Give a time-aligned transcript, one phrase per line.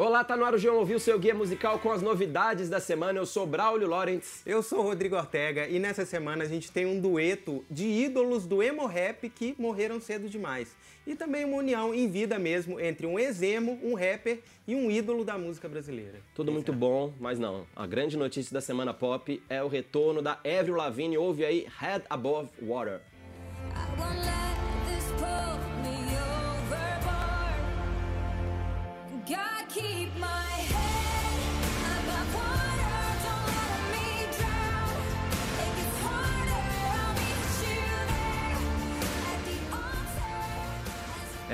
[0.00, 3.18] Olá, tá no ar o João Ouviu, seu guia musical com as novidades da semana.
[3.18, 4.42] Eu sou Braulio Lawrence.
[4.46, 8.62] Eu sou Rodrigo Ortega e nessa semana a gente tem um dueto de ídolos do
[8.62, 10.76] emo rap que morreram cedo demais.
[11.04, 14.38] E também uma união em vida mesmo entre um exemo, um rapper
[14.68, 16.20] e um ídolo da música brasileira.
[16.32, 17.66] Tudo muito bom, mas não.
[17.74, 21.18] A grande notícia da semana pop é o retorno da Avril Lavigne.
[21.18, 23.00] Ouve aí Head Above Water.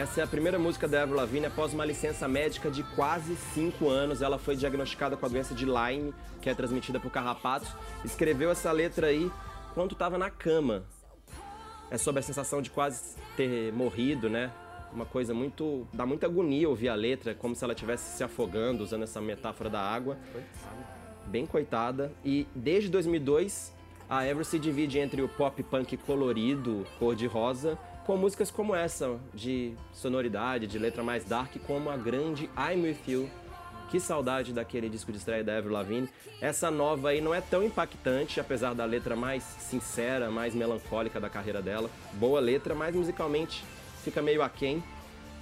[0.05, 3.89] Essa é a primeira música da Avril Lavigne após uma licença médica de quase 5
[3.89, 4.21] anos.
[4.21, 7.75] Ela foi diagnosticada com a doença de Lyme, que é transmitida por carrapatos.
[8.05, 9.33] Escreveu essa letra aí
[9.73, 10.85] quando estava na cama.
[11.91, 14.53] É sobre a sensação de quase ter morrido, né?
[14.93, 15.89] uma coisa muito.
[15.91, 19.71] dá muita agonia ouvir a letra, como se ela estivesse se afogando, usando essa metáfora
[19.71, 20.19] da água.
[21.29, 22.13] Bem coitada.
[22.23, 23.73] E desde 2002,
[24.11, 28.75] a Ever se divide entre o pop punk colorido, cor de rosa, com músicas como
[28.75, 33.31] essa, de sonoridade, de letra mais dark, como a grande I'm With You.
[33.91, 36.09] Que saudade daquele disco de estreia da Avril Lavigne.
[36.41, 41.31] Essa nova aí não é tão impactante, apesar da letra mais sincera, mais melancólica da
[41.31, 41.89] carreira dela.
[42.15, 43.65] Boa letra, mas musicalmente
[44.03, 44.83] fica meio aquém,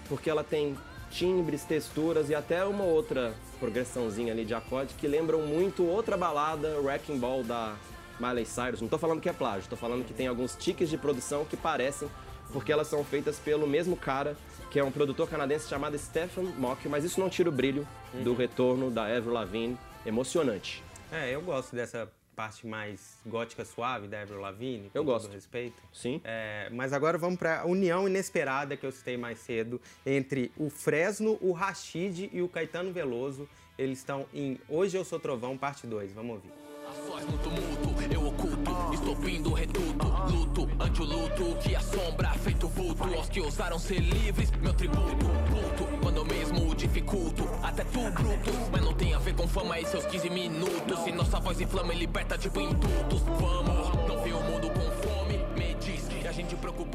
[0.09, 0.77] porque ela tem
[1.11, 6.79] timbres, texturas e até uma outra progressãozinha ali de acorde que lembram muito outra balada,
[6.81, 7.75] Wrecking Ball da
[8.21, 8.81] Miley Cyrus.
[8.81, 11.57] Não estou falando que é plágio, estou falando que tem alguns tiques de produção que
[11.57, 12.09] parecem,
[12.53, 14.37] porque elas são feitas pelo mesmo cara,
[14.71, 18.23] que é um produtor canadense chamado Stephen Mock, mas isso não tira o brilho uhum.
[18.23, 20.83] do retorno da Avril Lavigne, emocionante.
[21.11, 24.91] É, eu gosto dessa parte mais gótica suave da Avril Lavigne.
[24.95, 25.31] Eu gosto.
[25.31, 25.83] respeito.
[25.93, 26.21] Sim.
[26.25, 30.71] É, mas agora vamos para a união inesperada que eu citei mais cedo entre o
[30.71, 33.49] Fresno, o Rashid e o Caetano Veloso.
[33.79, 36.13] Eles estão em Hoje Eu Sou Trovão, parte 2.
[36.13, 36.51] Vamos ouvir.
[36.89, 37.82] Ações no tumulto,
[39.13, 43.79] oculto, estopim do reduto, luto, ante o luto, que assombra, feito vulto, aos que ousaram
[43.79, 49.15] ser livres, meu tributo, puto, quando eu mesmo dificulto, até tu bruto, mas não tem
[49.15, 52.61] a ver com fama e seus 15 minutos, se nossa voz inflama e liberta tipo
[52.61, 54.82] indutos, vamos, não vê o mundo com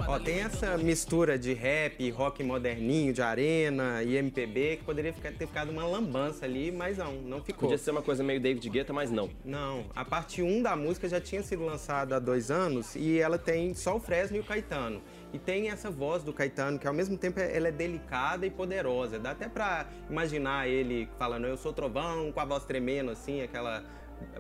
[0.08, 5.32] Ó, tem essa mistura de rap, rock moderninho, de arena e MPB, que poderia ficar,
[5.32, 7.68] ter ficado uma lambança ali, mas não, não ficou.
[7.68, 9.30] Podia ser uma coisa meio David Guetta, mas não.
[9.44, 13.38] Não, a parte 1 da música já tinha sido lançada há dois anos e ela
[13.38, 15.02] tem só o Fresno e o Caetano.
[15.34, 19.20] E tem essa voz do Caetano, que ao mesmo tempo ela é delicada e poderosa.
[19.20, 23.84] Dá até pra imaginar ele falando, eu sou trovão, com a voz tremendo assim, aquela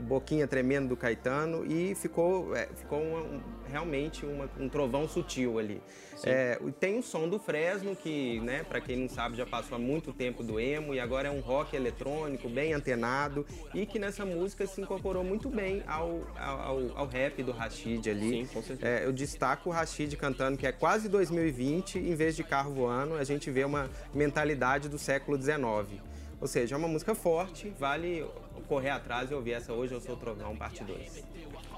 [0.01, 5.59] boquinha tremendo do Caetano e ficou, é, ficou uma, um, realmente uma, um trovão sutil
[5.59, 5.81] ali.
[6.23, 9.79] É, tem o som do Fresno, que, né, para quem não sabe, já passou há
[9.79, 14.25] muito tempo do emo e agora é um rock eletrônico bem antenado e que nessa
[14.25, 18.29] música se incorporou muito bem ao, ao, ao rap do Rashid ali.
[18.29, 18.91] Sim, com certeza.
[18.91, 23.15] É, eu destaco o Rashid cantando que é quase 2020, em vez de carro voando,
[23.15, 26.01] a gente vê uma mentalidade do século XIX.
[26.39, 28.25] Ou seja, é uma música forte, vale
[28.67, 31.23] correr atrás e ouvir essa Hoje Eu Sou Trovão, parte 2.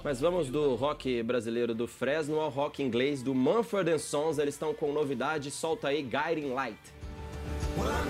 [0.04, 4.38] Mas vamos do rock brasileiro do Fresno ao rock inglês do Mumford Sons.
[4.38, 6.80] Eles estão com novidade, solta aí Guiding Light.
[7.78, 8.10] Well,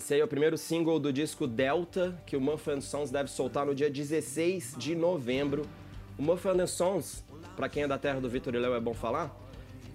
[0.00, 3.66] Esse aí é o primeiro single do disco Delta, que o Muffin Sons deve soltar
[3.66, 5.66] no dia 16 de novembro.
[6.18, 7.22] O Muffin Sons,
[7.54, 9.30] para quem é da terra do Vitor e Léo é bom falar,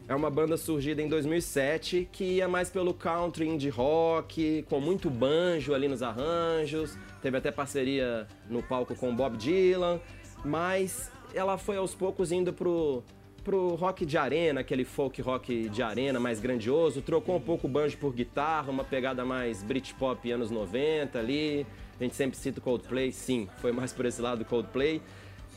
[0.07, 5.09] é uma banda surgida em 2007 que ia mais pelo country indie rock, com muito
[5.09, 9.99] banjo ali nos arranjos, teve até parceria no palco com Bob Dylan,
[10.45, 13.01] mas ela foi aos poucos indo pro
[13.45, 17.69] pro rock de arena, aquele folk rock de arena mais grandioso, trocou um pouco o
[17.69, 21.65] banjo por guitarra, uma pegada mais Britpop anos 90 ali.
[21.97, 24.99] A gente sempre cita o Coldplay, sim, foi mais por esse lado do Coldplay.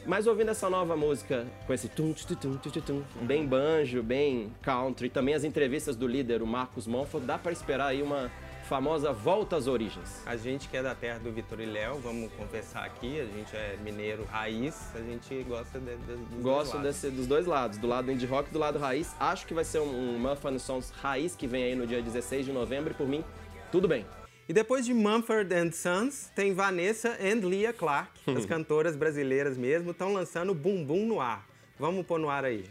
[0.07, 4.53] Mas ouvindo essa nova música com esse tum, tum, tum, tum, tum, bem banjo, bem
[4.63, 8.31] country, também as entrevistas do líder, o Marcos Monfort, dá para esperar aí uma
[8.69, 10.23] famosa volta às origens.
[10.27, 13.57] A gente que é da terra do Vitor e Léo, vamos confessar aqui, a gente
[13.57, 17.79] é mineiro raiz, a gente gosta de, de, dos Gosto dois desse, dos dois lados,
[17.79, 19.17] do lado indie rock e do lado raiz.
[19.19, 22.45] Acho que vai ser um, um Muffin Sons raiz que vem aí no dia 16
[22.45, 23.25] de novembro e por mim,
[23.73, 24.05] tudo bem.
[24.47, 29.93] E depois de Mumford and Sons, tem Vanessa and Leah Clark, as cantoras brasileiras mesmo,
[29.93, 31.47] estão lançando Bum Bum no ar.
[31.79, 32.65] Vamos pôr no ar aí.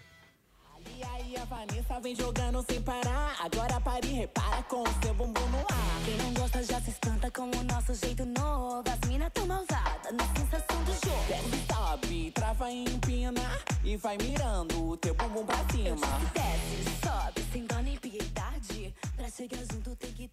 [1.28, 3.36] E a Vanessa vem jogando sem parar.
[3.40, 6.02] Agora pare e repara com o seu bumbum no ar.
[6.06, 8.84] Quem não gosta já se espanta com o nosso jeito novo.
[8.90, 11.26] As mina tão malvada na sensação do jogo.
[11.28, 13.42] Desce, sobe, trava e empina.
[13.84, 16.08] E vai mirando o teu bumbum pra cima.
[16.34, 17.98] desce, sobe, sem dó nem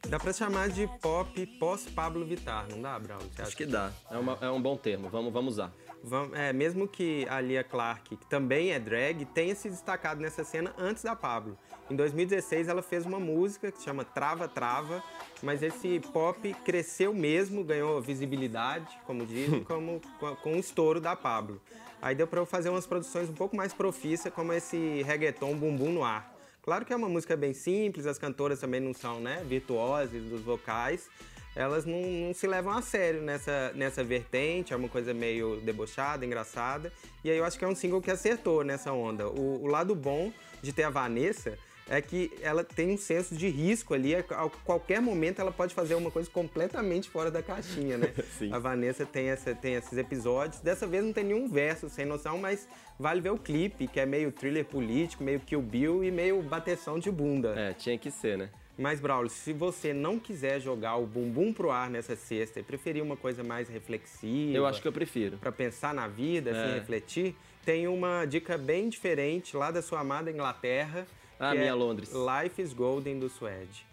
[0.09, 3.19] Dá pra chamar de pop pós-Pablo Vittar, não dá, Brown?
[3.39, 3.91] Acho que dá.
[4.11, 5.09] É, uma- é um bom termo.
[5.09, 5.73] Vamos, vamos usar.
[6.03, 10.45] Vam- é, mesmo que a Lia Clark, que também é drag, tenha se destacado nessa
[10.45, 11.59] cena antes da Pablo.
[11.91, 15.03] Em 2016, ela fez uma música que se chama Trava Trava,
[15.43, 21.17] mas esse pop cresceu mesmo, ganhou visibilidade, como dizem, como, com, com o estouro da
[21.17, 21.61] Pablo.
[22.03, 25.91] Aí deu pra eu fazer umas produções um pouco mais profícias, como esse reggaeton Bumbum
[25.91, 26.34] no Ar.
[26.65, 30.41] Claro que é uma música bem simples, as cantoras também não são né, virtuosas dos
[30.41, 31.11] vocais,
[31.55, 36.25] elas não, não se levam a sério nessa, nessa vertente, é uma coisa meio debochada,
[36.25, 36.91] engraçada.
[37.23, 39.29] E aí eu acho que é um single que acertou nessa onda.
[39.29, 40.33] O, o lado bom
[40.63, 41.59] de ter a Vanessa
[41.89, 44.23] é que ela tem um senso de risco ali, a
[44.65, 48.13] qualquer momento ela pode fazer uma coisa completamente fora da caixinha, né?
[48.39, 48.53] Sim.
[48.53, 50.61] A Vanessa tem, essa, tem esses episódios.
[50.61, 52.67] Dessa vez não tem nenhum verso sem noção, mas
[52.99, 56.99] vale ver o clipe, que é meio thriller político, meio Kill Bill e meio bateção
[56.99, 57.55] de bunda.
[57.57, 58.49] É, tinha que ser, né?
[58.77, 63.03] Mas, Braulio, se você não quiser jogar o bumbum pro ar nessa sexta e preferir
[63.05, 65.37] uma coisa mais reflexiva, Eu acho que eu prefiro.
[65.37, 66.75] para pensar na vida, assim, É.
[66.81, 71.07] refletir, tem uma dica bem diferente lá da sua amada Inglaterra.
[71.39, 72.11] Ah, minha é Londres.
[72.13, 73.87] Life is Golden do Suede.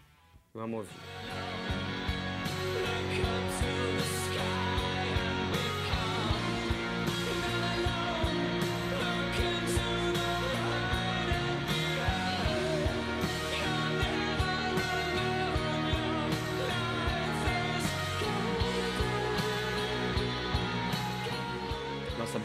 [0.53, 0.91] Vamos ouvir.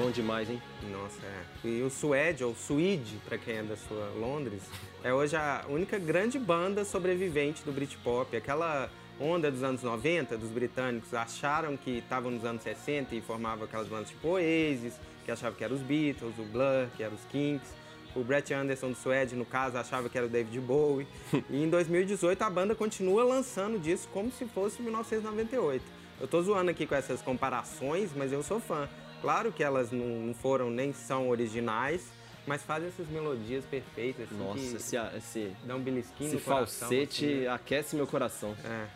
[0.06, 0.62] Bom demais, hein?
[0.92, 1.66] Nossa, é.
[1.68, 4.62] E o Suede, ou Suede, para quem é da sua Londres,
[5.02, 8.36] é hoje a única grande banda sobrevivente do Britpop.
[8.36, 8.88] Aquela
[9.20, 13.88] onda dos anos 90, dos britânicos, acharam que estavam nos anos 60 e formavam aquelas
[13.88, 14.94] bandas tipo Oasis,
[15.24, 17.74] que achavam que eram os Beatles, o Blur, que eram os Kinks.
[18.14, 21.08] O Brett Anderson do Suede, no caso, achava que era o David Bowie.
[21.50, 25.84] e em 2018 a banda continua lançando disco como se fosse 1998.
[26.20, 28.88] Eu tô zoando aqui com essas comparações, mas eu sou fã.
[29.20, 32.12] Claro que elas não, foram nem são originais,
[32.46, 34.26] mas fazem essas melodias perfeitas.
[34.30, 36.88] Assim, Nossa, esse, esse, dá um belisquinho esse no coração.
[36.88, 37.48] falsete assim, né?
[37.48, 38.56] aquece meu coração.
[38.64, 38.86] É.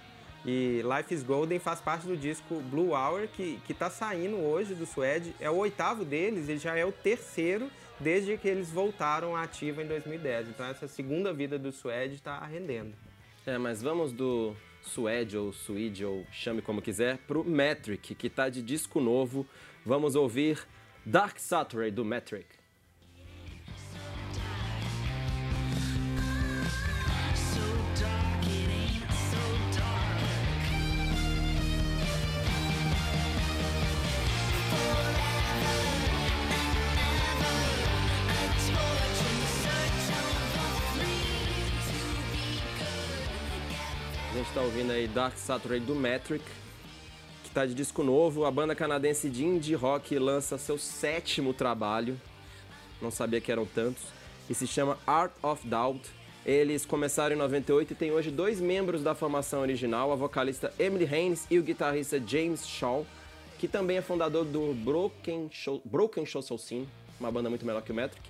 [0.44, 4.74] E Life is Golden faz parte do disco Blue Hour, que, que tá saindo hoje
[4.74, 5.34] do Suede.
[5.38, 9.82] É o oitavo deles e já é o terceiro desde que eles voltaram à ativa
[9.82, 10.48] em 2010.
[10.48, 12.94] Então essa segunda vida do Suede tá rendendo.
[13.46, 18.48] É, mas vamos do Suede ou Suede ou chame como quiser pro Metric, que tá
[18.48, 19.46] de disco novo.
[19.90, 20.56] Vamos ouvir
[21.04, 22.46] Dark Saturday do Metric.
[44.22, 46.44] A gente tá ouvindo aí Dark Saturday do Metric,
[47.50, 48.44] que tá de disco novo.
[48.44, 52.18] A banda canadense de indie rock lança seu sétimo trabalho.
[53.02, 54.04] Não sabia que eram tantos.
[54.48, 56.08] E se chama Art of Doubt.
[56.46, 61.04] Eles começaram em 98 e tem hoje dois membros da formação original, a vocalista Emily
[61.04, 63.04] Haynes e o guitarrista James Shaw,
[63.58, 67.92] que também é fundador do Broken, Show, Broken Social Scene, uma banda muito melhor que
[67.92, 68.22] o Metric.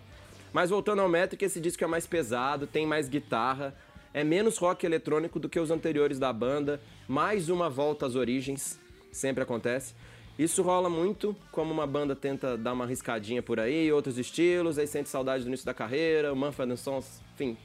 [0.52, 3.76] Mas voltando ao Metric, esse disco é mais pesado, tem mais guitarra,
[4.12, 8.80] é menos rock eletrônico do que os anteriores da banda, mais uma volta às origens,
[9.12, 9.94] sempre acontece.
[10.38, 14.86] Isso rola muito, como uma banda tenta dar uma arriscadinha por aí, outros estilos, aí
[14.86, 17.56] sente saudade do início da carreira, o Manfred Sons, enfim,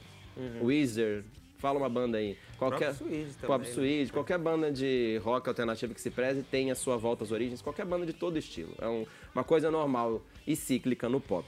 [0.62, 1.24] Weezer,
[1.58, 2.36] fala uma banda aí.
[2.58, 2.94] Qualquer,
[3.40, 3.74] Próprio né?
[3.74, 7.62] Suede, qualquer banda de rock alternativo que se preze tem a sua volta às origens,
[7.62, 8.74] qualquer banda de todo estilo.
[8.78, 11.46] É um- uma coisa normal e cíclica no pop.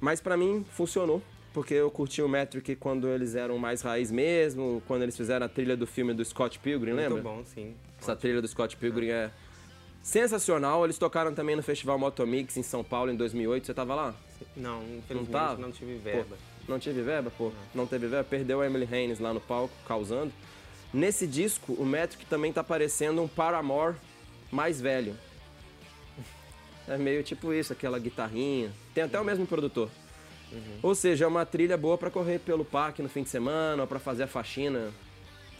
[0.00, 4.82] Mas pra mim funcionou, porque eu curti o Metric quando eles eram mais raiz mesmo,
[4.86, 7.22] quando eles fizeram a trilha do filme do Scott Pilgrim, Muito lembra?
[7.22, 7.74] bom, sim.
[8.00, 9.30] Essa trilha do Scott Pilgrim é
[10.02, 10.84] sensacional.
[10.84, 13.66] Eles tocaram também no Festival Motomix em São Paulo em 2008.
[13.66, 14.14] Você tava lá?
[14.56, 15.60] Não, Não infelizmente tava?
[15.60, 16.36] não tive verba.
[16.36, 17.52] Pô, não tive verba, pô.
[17.74, 18.24] Não teve verba.
[18.28, 20.32] Perdeu a Emily Haynes lá no palco, causando.
[20.92, 23.94] Nesse disco, o Metric também tá parecendo um Paramore
[24.50, 25.14] mais velho.
[26.88, 28.72] É meio tipo isso, aquela guitarrinha.
[28.92, 29.88] Tem até o mesmo produtor.
[30.82, 33.88] Ou seja, é uma trilha boa pra correr pelo parque no fim de semana, ou
[33.88, 34.90] pra fazer a faxina,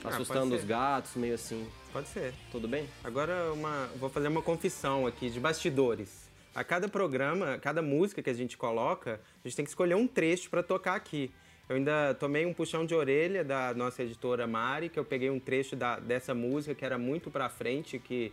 [0.04, 1.66] Ah, assustando os gatos, meio assim.
[1.92, 2.34] Pode ser.
[2.50, 2.88] Tudo bem?
[3.04, 6.22] Agora uma, vou fazer uma confissão aqui de bastidores.
[6.54, 10.06] A cada programa, cada música que a gente coloca, a gente tem que escolher um
[10.06, 11.30] trecho para tocar aqui.
[11.72, 15.40] Eu ainda tomei um puxão de orelha da nossa editora Mari, que eu peguei um
[15.40, 18.30] trecho da- dessa música que era muito pra frente, que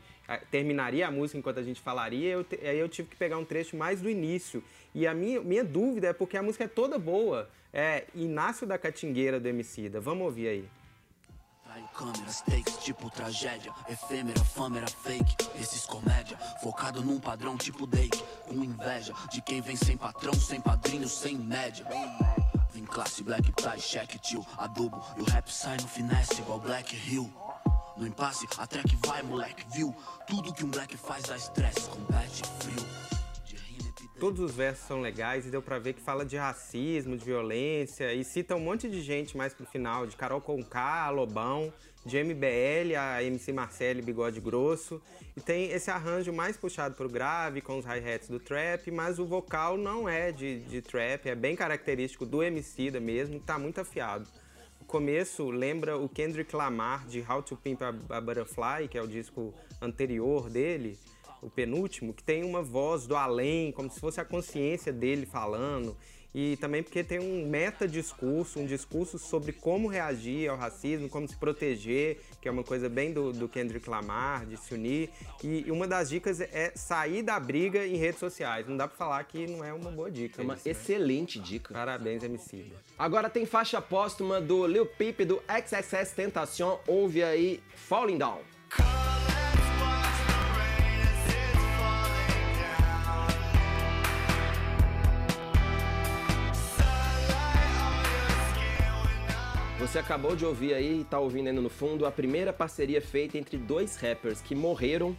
[0.52, 3.78] terminaria a música enquanto a gente falaria, eu aí eu tive que pegar um trecho
[3.78, 4.62] mais do início.
[4.94, 8.78] E a minha, minha dúvida é porque a música é toda boa, é Inácio da
[8.78, 10.02] Catingueira do Emicida.
[10.02, 10.66] Vamos ouvir aí.
[11.64, 17.86] Traio câmeras, takes, tipo tragédia Efêmera, fama era fake Esses comédia, focado num padrão tipo
[17.86, 21.86] Dake Com inveja de quem vem sem patrão Sem padrinho, sem média
[22.80, 26.96] Vem classe, black tie, check, tio Adubo, e o rap sai no finesse Igual Black
[26.96, 27.30] Hill
[27.98, 29.94] No impasse, a track vai, moleque, viu?
[30.26, 33.19] Tudo que um black faz dá estresse Compete frio.
[34.20, 38.14] Todos os versos são legais e deu pra ver que fala de racismo, de violência
[38.14, 41.72] e cita um monte de gente mais pro final, de Carol Conká, Lobão,
[42.06, 45.02] de MBL, a MC Marcele Bigode Grosso.
[45.38, 49.26] E tem esse arranjo mais puxado pro grave, com os hi-hats do trap, mas o
[49.26, 54.28] vocal não é de, de trap, é bem característico do Emicida mesmo, tá muito afiado.
[54.82, 59.08] O começo lembra o Kendrick Lamar de How to Pimp a Butterfly, que é o
[59.08, 61.00] disco anterior dele,
[61.42, 65.96] o penúltimo, que tem uma voz do além, como se fosse a consciência dele falando.
[66.34, 71.36] E também porque tem um meta-discurso, um discurso sobre como reagir ao racismo, como se
[71.36, 75.10] proteger, que é uma coisa bem do, do Kendrick Lamar, de se unir.
[75.44, 78.68] E, e uma das dicas é sair da briga em redes sociais.
[78.68, 80.42] Não dá pra falar que não é uma boa dica.
[80.42, 80.72] É uma isso, né?
[80.72, 81.74] excelente dica.
[81.74, 82.66] Parabéns, MC.
[82.98, 86.78] Agora tem faixa póstuma do Lil Peep do XXS Tentacion.
[86.86, 88.42] Ouve aí Falling Down.
[99.90, 103.40] Você acabou de ouvir aí e tá ouvindo ainda no fundo a primeira parceria feita
[103.40, 105.18] entre dois rappers que morreram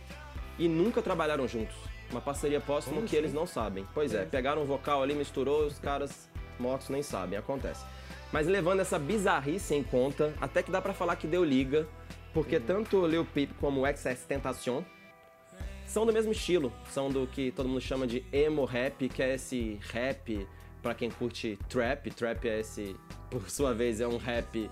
[0.56, 1.74] e nunca trabalharam juntos.
[2.08, 3.84] Uma parceria póstuma que eles não sabem.
[3.92, 7.84] Pois é, pegaram um vocal ali, misturou, os caras mortos nem sabem, acontece.
[8.32, 11.88] Mas levando essa bizarrice em conta, até que dá pra falar que deu liga,
[12.32, 14.84] porque tanto o Lil Peep como o XS Tentacion
[15.84, 19.34] são do mesmo estilo, são do que todo mundo chama de emo rap, que é
[19.34, 20.46] esse rap
[20.80, 22.08] pra quem curte trap.
[22.12, 22.94] Trap é esse,
[23.30, 24.70] por sua vez, é um rap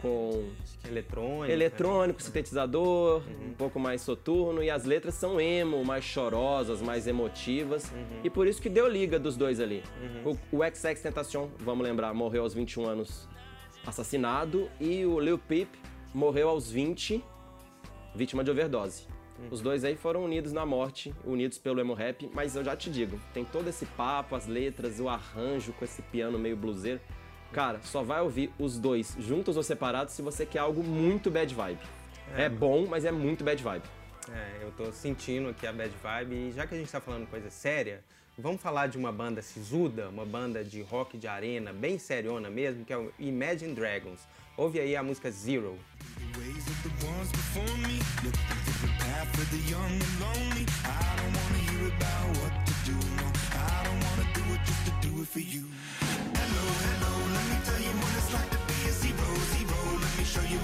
[0.00, 0.50] com
[0.86, 1.50] Eletrônica.
[1.50, 7.90] eletrônico, sintetizador, um pouco mais soturno e as letras são emo, mais chorosas, mais emotivas.
[8.22, 9.82] E por isso que deu liga dos dois ali.
[10.24, 13.28] O, o XX Tentacion, vamos lembrar, morreu aos 21 anos
[13.86, 15.68] assassinado e o Lil Peep
[16.14, 17.22] morreu aos 20
[18.14, 19.06] vítima de overdose.
[19.50, 22.88] Os dois aí foram unidos na morte, unidos pelo emo rap, mas eu já te
[22.88, 27.00] digo, tem todo esse papo, as letras, o arranjo com esse piano meio bluseiro.
[27.54, 31.54] Cara, só vai ouvir os dois juntos ou separados se você quer algo muito bad
[31.54, 31.78] vibe.
[32.36, 33.84] É, bom, mas é muito bad vibe.
[34.28, 37.28] É, eu tô sentindo aqui a bad vibe e já que a gente tá falando
[37.28, 38.02] coisa séria,
[38.36, 42.84] vamos falar de uma banda sisuda, uma banda de rock de arena, bem seriona mesmo,
[42.84, 44.26] que é o Imagine Dragons.
[44.56, 45.78] Ouve aí a música Zero.
[46.16, 50.14] The ways of the ones before me, looking through the path of the young and
[50.18, 50.66] lonely.
[50.82, 53.26] I don't wanna hear about what to do, no.
[53.54, 55.64] I don't wanna do it just to do it for you.
[56.34, 57.13] Hello, hello,
[57.84, 59.78] you what it's like to be a zero, zero.
[60.00, 60.63] Let me show you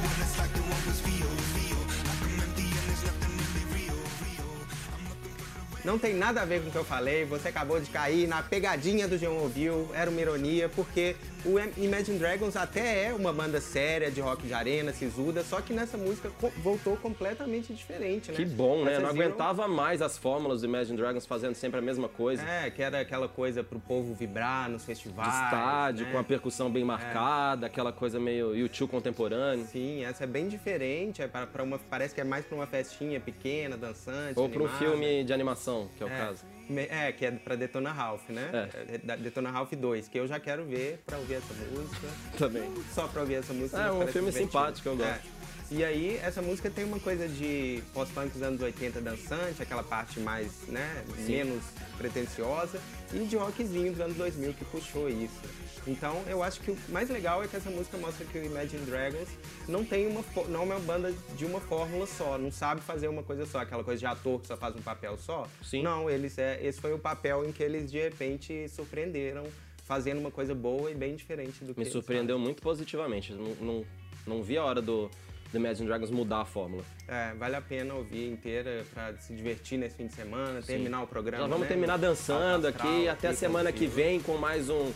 [5.85, 8.43] Não tem nada a ver com o que eu falei, você acabou de cair na
[8.43, 13.33] pegadinha do João Ouviu, era uma ironia, porque o Im- Imagine Dragons até é uma
[13.33, 16.31] banda séria de rock de arena, sisuda, só que nessa música
[16.63, 18.37] voltou completamente diferente, né?
[18.37, 18.93] Que bom, né?
[18.93, 22.43] Essa Não Zero- aguentava mais as fórmulas do Imagine Dragons fazendo sempre a mesma coisa.
[22.43, 25.31] É, que era aquela coisa pro povo vibrar nos festivais.
[25.31, 26.13] de estádio, né?
[26.13, 29.65] com a percussão bem marcada, aquela coisa meio YouTube contemporâneo.
[29.67, 32.67] Sim, essa é bem diferente, é pra, pra uma, parece que é mais pra uma
[32.67, 34.79] festinha pequena, dançante, Ou para um animada.
[34.85, 36.45] filme de animação, que é o É, caso.
[36.77, 38.51] é, que é pra Detona Ralph, né?
[38.53, 38.95] É.
[39.13, 42.07] É, Detona Ralph 2, que eu já quero ver pra ouvir essa música.
[42.39, 42.71] Também.
[42.95, 43.79] Só pra ouvir essa música.
[43.81, 44.39] É, um filme divertido.
[44.39, 45.11] simpático, eu gosto.
[45.11, 45.41] É.
[45.73, 50.19] E aí, essa música tem uma coisa de pós-punk dos anos 80 dançante, aquela parte
[50.19, 51.63] mais, né, menos
[51.97, 52.81] pretensiosa,
[53.13, 55.41] e de rockzinho dos anos 2000 que puxou isso.
[55.87, 58.85] Então, eu acho que o mais legal é que essa música mostra que o Imagine
[58.85, 59.29] Dragons
[59.69, 63.23] não tem uma não é uma banda de uma fórmula só, não sabe fazer uma
[63.23, 65.49] coisa só, aquela coisa de ator que só faz um papel só.
[65.63, 65.83] Sim.
[65.83, 69.45] Não, eles é, esse foi o papel em que eles de repente surpreenderam,
[69.85, 73.33] fazendo uma coisa boa e bem diferente do que Me surpreendeu muito positivamente.
[73.33, 73.85] Não, não,
[74.27, 75.11] não vi a hora do,
[75.51, 76.85] do Imagine Dragons mudar a fórmula.
[77.09, 81.07] É, vale a pena ouvir inteira pra se divertir nesse fim de semana, terminar o
[81.07, 81.45] programa.
[81.45, 81.69] Já vamos né?
[81.69, 83.09] terminar dançando astral, aqui.
[83.09, 84.93] Até a semana que vem com mais um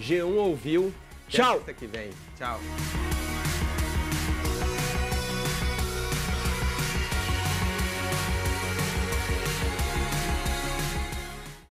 [0.00, 0.92] G1 Ouviu.
[1.28, 1.54] Até Tchau!
[1.54, 2.10] sexta que vem.
[2.36, 2.58] Tchau.